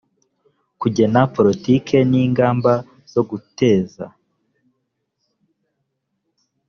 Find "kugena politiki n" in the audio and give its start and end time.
0.81-2.11